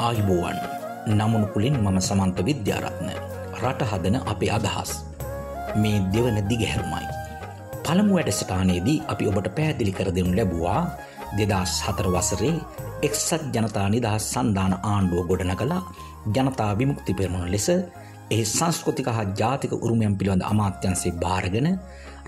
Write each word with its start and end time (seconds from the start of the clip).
ආයුබෝවන්. 0.00 0.58
නමුණුකුලින් 1.10 1.76
මම 1.76 1.98
සමන්ත 2.00 2.38
විද්‍යාරත්න. 2.42 3.08
රට 3.56 3.80
හදන 3.84 4.16
අපේ 4.24 4.50
අදහස්. 4.50 4.90
මේ 5.76 5.98
දෙවන 6.12 6.38
දිගහැරුමයි. 6.50 7.06
පළමු 7.84 8.12
වැඩසටානයේදී 8.16 8.98
අපි 9.08 9.24
ඔබට 9.30 9.48
පැහැදිලි 9.56 9.92
කර 9.92 10.08
දෙනු 10.16 10.32
ලැබවා 10.32 10.80
දෙදස් 11.38 11.72
හතර 11.86 12.08
වසරේ 12.08 12.54
එක්සත් 13.02 13.44
ජනතා 13.54 13.88
නිදහස් 13.88 14.24
සන්ධාන 14.32 14.74
ආණ්ඩුව 14.84 15.28
ගොඩන 15.28 15.52
කලා 15.54 15.82
ජනතා 16.28 16.70
විමුක්ති 16.78 17.12
පෙරමුණ 17.14 17.52
ලෙස 17.54 17.68
එහි 18.30 18.44
සංස්කෘතික 18.46 19.08
හා 19.10 19.26
ජාතික 19.34 19.72
උරුමයන් 19.76 20.16
පිළිබඳ 20.18 20.44
අමාත්‍යන්සේ 20.44 21.16
භාරගෙන 21.22 21.68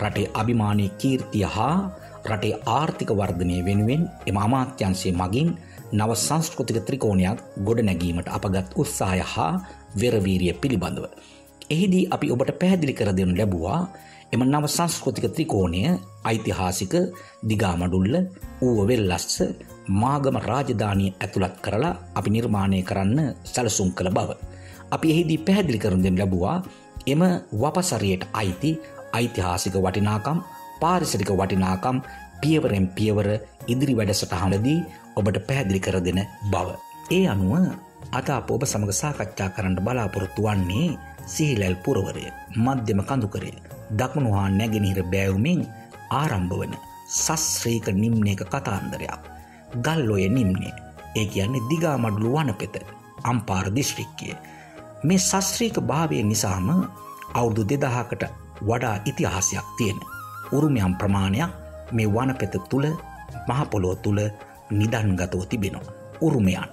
රටේ 0.01 0.31
අභිමානය 0.35 0.87
කීර්තිය 1.01 1.47
හා 1.57 1.77
රටේ 2.25 2.55
ආර්ථික 2.71 3.11
වර්ධනය 3.13 3.59
වෙනුවෙන් 3.65 4.03
එම 4.27 4.39
අමාත්‍යන්සේ 4.39 5.15
මගින් 5.15 5.51
නව 5.93 6.11
සංස්කෘතික 6.17 6.79
ත්‍රිකෝණයක් 6.87 7.39
ගොඩ 7.61 7.81
නැගීමට 7.83 8.29
අපගත් 8.29 8.77
උත්සාහය 8.77 9.21
හා 9.25 9.53
වෙරවීරිය 9.95 10.55
පිළිබඳව. 10.55 11.05
එහිදී 11.71 12.09
අපි 12.11 12.27
ඔබට 12.35 12.53
පැහැදිලි 12.61 12.95
කර 12.95 13.11
දෙනු 13.13 13.35
ලැබුවා 13.35 13.81
එම 14.33 14.43
නව 14.45 14.65
සංස්කෘතික 14.69 15.27
ත්‍රිකෝණය 15.35 15.83
ඓතිහාසික 16.25 16.95
දිගාමඩුල්ල 17.43 18.15
ඌව 18.63 18.79
වෙල්ලස්ස 18.89 19.37
මාගම 19.95 20.37
රාජධානය 20.43 21.07
ඇතුළත් 21.15 21.57
කරලා 21.65 21.99
අපි 22.15 22.31
නිර්මාණය 22.31 22.81
කරන්න 22.83 23.21
සැලසුම් 23.45 23.91
කළ 23.93 24.11
බව. 24.11 24.31
අපි 24.91 25.07
එහිදී 25.13 25.39
පැහැදිලි 25.39 25.79
කරන 25.79 26.03
දෙන 26.05 26.17
ලැබුවා 26.17 26.57
එම 27.07 27.23
වපසරයට 27.55 28.23
අයිති 28.33 28.73
ඓතිහාසික 29.13 29.75
වටිනාකම් 29.77 30.39
පාරිසරික 30.81 31.31
වටිනාකම් 31.33 31.97
පියවරෙන් 32.41 32.87
පියවර 32.91 33.29
ඉදිරි 33.67 33.95
වැඩසටහනදී 33.95 34.79
ඔබට 35.17 35.37
පැහැදිලි 35.47 35.81
කර 35.81 35.97
දෙන 36.01 36.21
බව. 36.45 36.69
ඒ 37.11 37.27
අනුව 37.27 37.53
අද 38.11 38.29
අප 38.29 38.51
ඔබ 38.51 38.63
සමඟ 38.63 38.93
සාකච්ඡා 38.93 39.55
කරන්න 39.55 39.77
බලාපොරොත්තු 39.79 40.43
වන්නේ 40.43 40.99
සිහිලැල් 41.27 41.77
පුරවරය 41.85 42.25
මධ්‍යම 42.57 43.01
කඳුකරය 43.03 43.53
දකුණු 43.91 44.31
හා 44.33 44.49
නැගෙනහිර 44.51 45.01
බෑවුමෙන් 45.05 45.61
ආරම්භ 46.13 46.55
වන 46.61 46.75
සස්්‍රීක 47.17 47.87
නිම්නයක 47.93 48.43
කතාන්දරයක්. 48.45 49.23
ගල්ලොය 49.85 50.25
නිම්නේ 50.29 50.75
ඒ 51.17 51.27
කියන්නේ 51.27 51.67
දිගාමඩලු 51.71 52.29
වනපෙත 52.35 52.75
අම්පාර 53.25 53.67
දිශ්‍රික්කය. 53.71 54.29
මේ 55.05 55.21
සස්්‍රීක 55.21 55.77
භාවය 55.83 56.23
නිසාම 56.23 56.69
අවුදු 57.35 57.63
දෙදහකට 57.65 58.23
වඩා 58.63 58.97
ඉතිහාසයක් 59.05 59.67
තියෙන. 59.77 59.99
උරුමයම් 60.53 60.95
ප්‍රමාණයක් 60.95 61.51
මේ 61.93 62.09
වනපෙත 62.09 62.55
තුළ 62.71 62.87
මහපොලොව 63.49 63.97
තුළ 64.05 64.21
නිදන්ගතව 64.73 65.43
තිබෙනවා. 65.49 65.93
උරුමයන් 66.21 66.69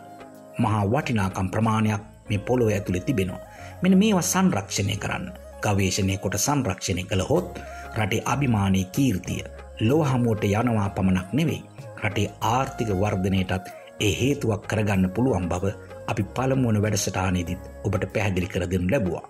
මහා 0.58 0.83
වටිනාකම් 0.86 1.50
ප්‍රමාණයක් 1.50 2.03
මේ 2.30 2.39
පොළොව 2.39 2.69
ඇතුළේ 2.69 3.02
තිබෙනවා. 3.02 3.45
මෙන 3.81 3.97
මේවා 3.97 4.22
සංරක්ෂණය 4.23 4.95
කරන්න 4.95 5.25
ගවේශණය 5.64 6.17
කොට 6.17 6.38
සංරක්ෂණය 6.38 7.03
කළ 7.03 7.23
හොත් 7.30 7.59
රටේ 7.97 8.25
අභිමානය 8.25 8.83
කීර්තිය 8.91 9.44
ලොව 9.81 10.02
හමුවට 10.03 10.44
යනවා 10.45 10.89
පමණක් 10.91 11.30
නෙවෙයි. 11.33 11.61
රටේ 12.03 12.28
ආර්ථික 12.47 12.89
වර්ධනයටත් 12.95 13.72
ඒ 14.00 14.13
හේතුවක් 14.13 14.67
කරගන්න 14.67 15.09
පුළුවන් 15.09 15.47
බව 15.50 15.73
අපි 16.08 16.23
පළමුුවන 16.36 16.81
වැඩසටානයේදීත් 16.81 17.63
ඔබට 17.84 18.03
පැහැදිලි 18.13 18.47
කර 18.47 18.66
දෙනු 18.66 18.91
ලැබවා. 18.91 19.23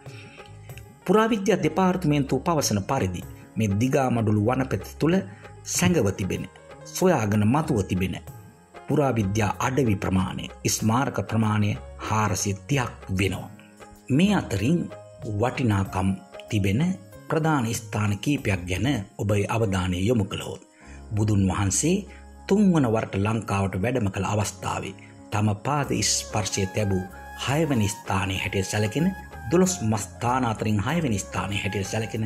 පුරාවිද්‍යා 1.05 1.63
දෙපාර්තමේන්තුව 1.63 2.41
පවසන 2.41 2.81
පරිදි 2.83 3.21
මේ 3.55 3.69
දිගාමඩුළු 3.79 4.41
වනපෙත 4.47 4.83
තුළ 4.99 5.15
සැඟව 5.67 6.11
තිබෙන 6.13 6.43
සොයාගෙන 6.87 7.45
මතුව 7.47 7.79
තිබෙන 7.83 8.15
පුරාවිද්‍යා 8.89 9.51
අඩවි 9.59 9.95
ප්‍රමාණය 9.95 10.45
ස්මාරක 10.69 11.17
ප්‍රමාණය 11.27 11.69
හාරසිත්තියක් 12.07 12.91
වෙනවා. 13.19 13.49
මේ 14.09 14.33
අතරින් 14.35 14.79
වටිනාකම් 15.39 16.09
තිබෙන 16.49 16.81
ප්‍රධාන 17.29 17.67
ස්ථාන 17.73 18.17
කීපයක් 18.17 18.61
ගැන 18.69 18.87
ඔබයි 19.17 19.45
අවධානය 19.47 19.99
යොමු 20.01 20.25
කළහොත්. 20.25 20.61
බුදුන් 21.15 21.47
වහන්සේ 21.47 22.05
තුන්වන 22.47 22.85
වර්ට 22.93 23.15
ලංකාවට 23.17 23.81
වැඩම 23.83 24.07
කළ 24.11 24.25
අවස්ථාවේ 24.25 24.93
තම 25.31 25.49
පාද 25.65 25.89
ස්පර්ශය 26.03 26.65
තැබූ 26.75 27.03
හයවනි 27.45 27.87
ස්ථානය 27.87 28.37
හැටිය 28.37 28.63
සැලකෙන 28.63 29.07
දොළොස් 29.51 29.75
මස්ථාන 29.83 30.45
අතරින් 30.45 30.79
හයවනි 30.79 31.19
ස්ථානය 31.19 31.55
හැටිය 31.55 31.83
සැලකෙන 31.83 32.25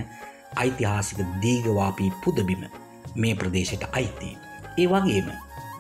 ඓතිහාසික 0.56 1.20
දීගවාපී 1.42 2.12
පුදබිම 2.24 2.64
මේ 3.16 3.36
ප්‍රදේශයට 3.36 3.84
අයිති. 3.92 4.38
ඒ 4.78 4.88
වගේම 4.88 5.28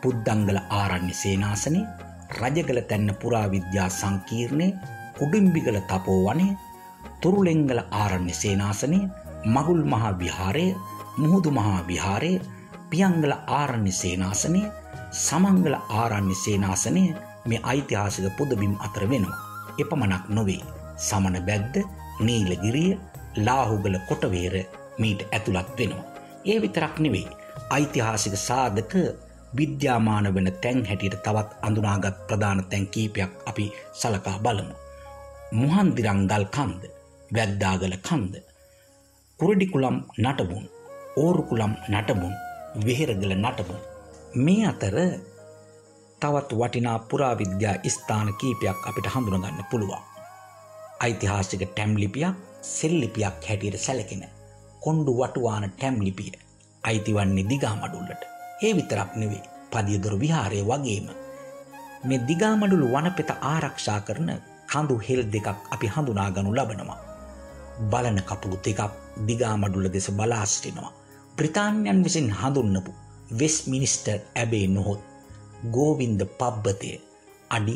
පුද්දංගල 0.03 0.59
ආරණ්‍ය 0.80 1.14
සේනාසනය 1.22 1.81
රජගල 2.40 2.80
තැන්න 2.90 3.09
පුරාවිද්‍යා 3.22 3.90
සංකීර්ණය 4.00 4.68
උඩිම්බිගල 5.24 5.78
තපෝ 5.91 6.22
වනේ 6.28 6.52
තුරුලෙංගල 7.22 7.81
ආරණ්‍ය 8.02 8.34
සේනාසනය 8.34 9.00
මගුල් 9.47 9.84
මහා 9.86 10.13
විහාරය 10.22 10.68
මුහුදු 11.18 11.52
මහා 11.52 11.81
විහාරය 11.90 12.34
පියංගල 12.90 13.34
ආරණ්‍ය 13.59 13.92
සේනාසනය 13.94 14.62
සමංගල 15.18 15.75
ආරණ්‍ය 15.92 16.36
සේනාසනය 16.36 17.03
මේ 17.46 17.59
ඓතිහාසික 17.63 18.28
පුදබිම් 18.38 18.74
අතර 18.80 19.03
වෙනවා. 19.09 19.38
එපමණක් 19.81 20.25
නොවේ. 20.30 20.62
සමන 20.97 21.38
බැද්ද 21.47 21.75
නීලගිරිය 22.19 22.92
ලාහුගල 23.38 23.97
කොටවේර 24.09 24.56
මීට 24.97 25.22
ඇතුළත් 25.31 25.69
වෙනවා. 25.78 26.06
ඒ 26.46 26.58
විතරක් 26.62 27.00
නෙවෙයි. 27.00 27.28
ඓතිහාසික 27.69 28.36
සාධක 28.40 28.94
විද්‍යාමාන 29.58 30.34
වෙන 30.36 30.50
තැන් 30.62 30.86
හැටියට 30.86 31.24
තවත් 31.24 31.50
අඳුනාගත් 31.62 32.18
ප්‍රධාන 32.28 32.64
තැන් 32.69 32.88
කීපයක් 32.88 33.31
අපි 33.46 33.66
සලකා 33.94 34.38
බලමු. 34.40 34.75
මුහන්දිරංගල් 35.52 36.46
කන්ද, 36.56 36.84
වැද්දාගල 37.31 37.96
කන්ද, 38.08 38.34
කුරඩිකුලම් 39.40 39.97
නටබුන්, 40.18 40.66
ඕරුකුලම් 41.18 41.74
නටබුන්, 41.90 42.34
වෙහෙරගල 42.86 43.34
නටබුන්. 43.36 43.81
මේ 44.36 44.66
අතර 44.68 44.97
තවත් 46.22 46.50
වටිනා 46.59 47.00
පුරාවිද්‍යා 47.09 47.75
ස්ථාන 47.90 48.34
කීපයක් 48.40 48.88
අපිට 48.90 49.08
හඳුනගන්න 49.13 49.63
පුළුවන්. 49.72 50.03
ඓතිහාසික 51.00 51.63
ටැම් 51.66 51.92
ලිපියක් 51.97 52.36
සෙල්ලිපියක් 52.63 53.47
හැටියට 53.47 53.84
සැලකෙන 53.86 54.24
කොණ්ඩු 54.81 55.12
වටුවාන 55.19 55.66
ටැම් 55.69 55.96
ලිපිය 56.02 56.31
අයිතිවන්නේ 56.84 57.50
දිගාමඩුල්ලට 57.50 58.33
ඒ 58.63 58.74
විතරක් 58.74 59.12
නෙවේ 59.16 59.44
පදියදොර 59.72 60.16
විහාරය 60.19 60.62
වගේම. 60.63 61.07
මේ 62.03 62.19
දිගාමඩුළු 62.28 62.88
වනපෙත 62.94 63.29
ආරක්ෂා 63.44 64.00
කරන 64.01 64.29
කඳු 64.72 64.96
හෙල් 65.07 65.22
දෙකක් 65.34 65.47
අපි 65.74 65.88
හඳුනාගනු 65.88 66.51
ලබනවා. 66.51 67.00
බලන 67.91 68.19
කපුළු 68.22 68.57
දෙකක් 68.66 68.81
දිගාමඩුල්ල 69.28 69.88
දෙස 69.94 70.07
බලාස්ටිනවා. 70.12 70.91
ප්‍රතාන්යන් 71.38 72.03
විසින් 72.03 72.29
හඳුන්නපු 72.31 72.91
වෙස් 73.40 73.56
මිනිස්ටර් 73.68 74.19
ඇබේ 74.35 74.68
නොහොත් 74.68 75.01
ගෝවින්ද 75.72 76.22
පබ්බතය 76.40 76.91
අඩි 77.50 77.75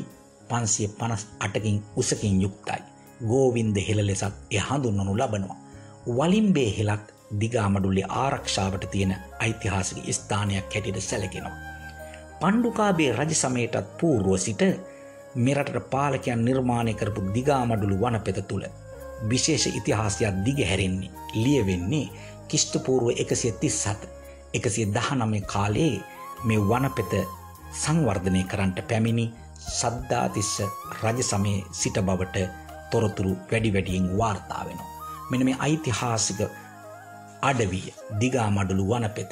පන්සිය 0.50 0.88
පනස් 0.90 1.24
අටකින් 1.40 1.78
උසකින් 1.96 2.42
යුක්තයි. 2.42 2.82
ගෝවින්ද 3.22 3.78
හෙළ 3.88 4.02
ලෙසත් 4.06 4.36
එ 4.52 4.60
හඳුන්නනු 4.60 5.14
ලබනවා. 5.14 5.60
වලින්බේ 6.08 6.72
හෙලත් 6.78 7.17
දිගාමඩුල්ලේ 7.32 8.08
ආරක්ෂාවට 8.10 8.92
තියෙන 8.92 9.16
ඓතිහාසික 9.40 9.98
ස්ථානයක් 10.12 10.74
හැටියට 10.74 11.02
සැලකෙනවා. 11.02 11.56
පණ්ඩුකාබේ 12.40 13.12
රජ 13.14 13.34
සමයටත් 13.34 13.98
පූර්ුව 14.00 14.38
සිට 14.38 14.62
මෙරටට 15.38 15.90
පාලකයන් 15.92 16.46
නිර්මාණය 16.46 16.94
කරපු 16.94 17.22
දිගාමඩුළු 17.34 17.98
වනපෙත 18.02 18.40
තුළ 18.48 18.66
විශේෂ 19.30 19.66
ඉතිහාසයක් 19.70 20.44
දිග 20.46 20.60
හැරෙන්නේ 20.66 21.12
ලියවෙන්නේ 21.36 22.12
කිෂ්ටපූර්ුව 22.48 23.18
එකසිය 23.18 23.52
තිස්සත් 23.62 24.08
එකසිය 24.54 24.86
දහනමය 24.94 25.42
කාලයේ 25.54 25.96
මේ 26.44 26.62
වනපෙත 26.62 27.14
සංවර්ධනය 27.74 28.44
කරන්නට 28.44 28.80
පැමිණි 28.90 29.26
සද්ධාතිස්ස 29.70 30.54
රජ 31.02 31.20
සමය 31.24 31.54
සිට 31.72 31.98
බවට 32.00 32.48
තොරතුරු 32.92 33.34
වැඩි 33.52 33.74
වැඩියෙන් 33.74 34.18
වාර්තා 34.18 34.64
වෙනවා. 34.66 34.94
මෙන 35.30 35.46
මේ 35.46 35.58
ඓතිහාසික 35.60 36.40
අඩවිය 37.42 37.94
දිගාමඩලු 38.20 38.86
වනපෙත. 38.86 39.32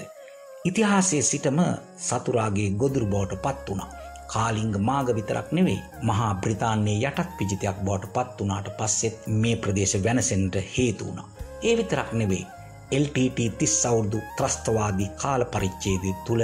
ඉතිහාසයේ 0.66 1.22
සිටම 1.22 1.60
සතුරාගේ 2.00 2.70
ගොදුරු 2.72 3.06
බවට 3.06 3.42
පත් 3.42 3.70
වුණා. 3.70 3.90
කාලිංග 4.28 4.76
මාග 4.80 5.08
විතරක් 5.16 5.52
නෙවෙයි 5.52 5.82
මහා 6.02 6.34
බ්‍රිතාන්‍යයේ 6.36 7.08
යටත් 7.10 7.38
පිජිතයක් 7.38 7.78
බවට 7.84 8.14
පත් 8.14 8.40
වුණාට 8.40 8.70
පස්සෙත් 8.78 9.28
මේ 9.36 9.56
ප්‍රදේශ 9.56 9.96
වෙනසෙන්ට 10.04 10.56
හේතු 10.74 11.06
වුණා. 11.06 11.30
ඒ 11.64 11.76
විතරක් 11.78 12.14
නෙවෙයි 12.14 12.46
LTT 12.94 13.50
තිස් 13.58 13.76
අවුරුදු 13.86 14.20
ත්‍රස්තවාදී 14.38 15.10
කාල 15.16 15.46
පරිච්ඡේදය 15.46 16.14
තුළ 16.26 16.44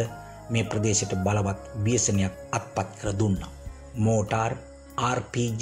මේ 0.50 0.64
ප්‍රදේශයට 0.64 1.14
බලවත් 1.26 1.62
ව්‍යසනයක් 1.86 2.34
අත්පත් 2.52 2.90
කර 3.00 3.14
දුන්නා. 3.20 3.52
මෝටාර් 3.96 4.54
RPG 5.10 5.62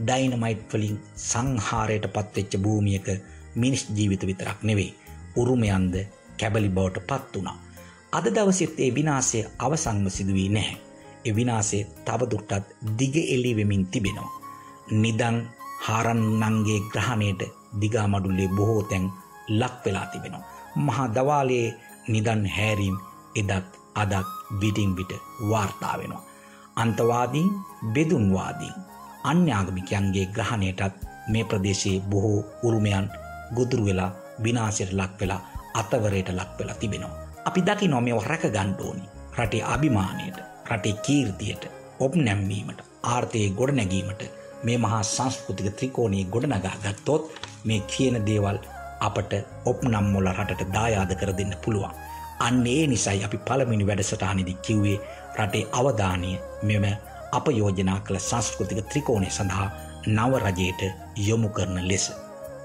ඩයිනමයිට් 0.00 0.72
වලින් 0.72 0.96
සංහාරයට 1.22 2.06
පත්වෙච්ච 2.08 2.52
භූමියක 2.58 3.08
මිනිස් 3.54 3.82
ජීවිත 3.96 4.26
විතරක් 4.26 4.62
නෙවෙයි 4.62 4.94
උරුමයන්ද 5.40 5.94
කැබලි 6.38 6.68
බවට 6.68 7.06
පත් 7.08 7.34
වුණා. 7.34 7.58
අද 8.12 8.26
දවසෙත් 8.26 8.74
ඒ 8.78 8.90
විනාසය 8.94 9.38
අවසංව 9.58 10.06
සිදුවී 10.08 10.48
නැහැ. 10.48 10.78
එ 11.24 11.30
විනාසේ 11.36 11.82
තවදුරටත් 12.04 12.64
දිග 12.98 13.16
එලි 13.28 13.56
වෙමින් 13.56 13.84
තිබෙනවා. 13.86 14.30
නිදං 14.92 15.36
හාරන්නන්ගේ 15.86 16.80
ග්‍රහණයට 16.92 17.42
දිගාමඩුල්ලේ 17.80 18.48
බොහෝ 18.50 18.82
තැන් 18.82 19.04
ලක් 19.50 19.74
වෙලා 19.84 20.06
තිබෙනවා. 20.06 20.48
මහා 20.76 21.08
දවාලයේ 21.08 21.68
නිදන් 22.08 22.42
හැරීම් 22.48 22.96
එදත් 23.36 23.52
අදත් 23.94 24.26
විටින් 24.60 24.96
විට 24.96 25.12
වාර්තා 25.50 25.98
වෙනවා. 25.98 26.24
අන්තවාදීන් 26.76 27.50
බෙදුන්වාදීන් 27.94 28.76
අන්‍යාගමිකයන්ගේ 29.24 30.26
ග්‍රහණයටත් 30.26 30.94
මේ 31.28 31.44
ප්‍රදේශයේ 31.44 32.02
බොහෝ 32.02 32.44
උරුමයන් 32.62 33.06
ගොදුරු 33.54 33.84
වෙලා 33.84 34.12
විනාශයට 34.44 34.92
ලක් 34.92 35.20
වෙලා 35.20 35.40
අතවරයට 35.74 36.28
ලක් 36.30 36.50
වෙලා 36.58 36.74
තිබෙනවා. 36.74 37.26
අපි 37.44 37.60
දකිනවා 37.62 38.00
මේව 38.00 38.22
රැක 38.24 38.44
ගන්න 38.46 38.74
ඕනි. 38.80 39.04
රටේ 39.38 39.62
අභිමානයට, 39.64 40.38
රටේ 40.70 41.00
කීර්තියට, 41.04 41.64
ඔප් 41.98 42.14
නැම්වීමට, 42.16 42.80
ආර්ථිකය 43.02 43.50
ගොඩනැගීමට 43.50 44.22
මේ 44.62 44.78
මහා 44.78 45.02
සංස්කෘතික 45.04 45.76
ත්‍රිකෝණයේ 45.76 46.24
ගොඩනගා 46.24 46.76
ගත්තොත් 46.84 47.22
මේ 47.64 47.80
කියන 47.82 48.16
දේවල් 48.26 48.58
අපට 49.00 49.32
ඔප් 49.64 49.84
නම් 49.84 50.06
මොල 50.12 50.28
රටට 50.28 50.72
දායාද 50.74 51.12
කර 51.14 51.32
දෙන්න 51.36 51.54
පුළුවන්. 51.64 51.94
අන්න 52.40 52.66
ඒ 52.66 52.86
නිසයි 52.86 53.24
අපි 53.24 53.38
පළමිනි 53.38 53.86
වැඩසටහනේදී 53.86 54.58
කිව්වේ 54.62 54.98
රටේ 55.38 55.68
අවධානය 55.72 56.32
මෙම 56.62 56.86
අප 57.32 57.46
යෝජනා 57.50 58.00
කළ 58.00 58.18
සංස්කෘතික 58.20 58.80
ත්‍රිකෝණය 58.88 59.30
සඳහා 59.30 59.68
නව 60.08 60.32
රජයට 60.38 60.82
යොමු 61.28 61.48
කරන 61.48 61.88
ලෙස 61.88 62.06